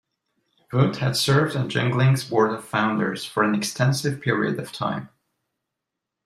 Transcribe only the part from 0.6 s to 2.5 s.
Wood had served on Ginling's